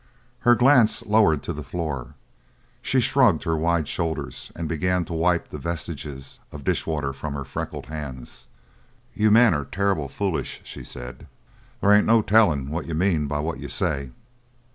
Her 0.39 0.55
glance 0.55 1.03
lowered 1.05 1.43
to 1.43 1.53
the 1.53 1.61
floor; 1.61 2.15
she 2.81 2.99
shrugged 2.99 3.43
her 3.43 3.55
wide 3.55 3.87
shoulders 3.87 4.51
and 4.55 4.67
began 4.67 5.05
to 5.05 5.13
wipe 5.13 5.49
the 5.49 5.59
vestiges 5.59 6.39
of 6.51 6.63
dishwater 6.63 7.13
from 7.13 7.35
her 7.35 7.43
freckled 7.45 7.85
hands. 7.85 8.47
"You 9.13 9.29
men 9.29 9.53
are 9.53 9.65
terrible 9.65 10.07
foolish," 10.09 10.61
she 10.63 10.83
said. 10.83 11.27
"There 11.81 11.93
ain't 11.93 12.07
no 12.07 12.23
tellin' 12.23 12.71
what 12.71 12.87
you 12.87 12.95
mean 12.95 13.27
by 13.27 13.41
what 13.41 13.59
you 13.59 13.69
say." 13.69 14.09